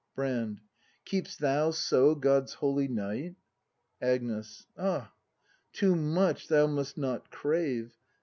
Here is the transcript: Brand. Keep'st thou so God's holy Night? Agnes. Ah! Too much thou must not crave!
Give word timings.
Brand. 0.15 0.61
Keep'st 1.05 1.37
thou 1.37 1.69
so 1.69 2.15
God's 2.15 2.55
holy 2.55 2.87
Night? 2.87 3.35
Agnes. 4.01 4.65
Ah! 4.75 5.13
Too 5.73 5.95
much 5.95 6.47
thou 6.47 6.65
must 6.65 6.97
not 6.97 7.29
crave! 7.29 7.93